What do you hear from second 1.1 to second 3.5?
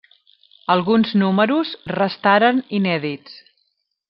números restaren inèdits.